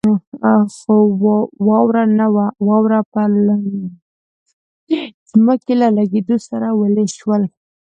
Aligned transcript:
خو 0.77 0.95
واوره 1.67 2.03
نه 2.19 2.27
وه، 2.33 2.47
واوره 2.67 2.99
پر 3.13 3.29
لوندې 3.45 3.85
ځمکې 5.29 5.73
له 5.81 5.87
لګېدو 5.97 6.35
سره 6.49 6.67
ویلې 6.79 7.05
شول. 7.17 7.43